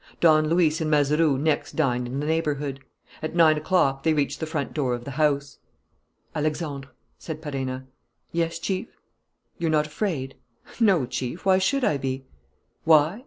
[0.19, 2.79] Don Luis and Mazeroux next dined in the neighbourhood.
[3.21, 5.59] At nine o'clock they reached the front door of the house.
[6.33, 6.89] "Alexandre,"
[7.19, 7.85] said Perenna.
[8.31, 8.87] "Yes, Chief?"
[9.59, 10.33] "You're not afraid?"
[10.79, 11.45] "No, Chief.
[11.45, 12.25] Why should I be?"
[12.83, 13.19] "Why?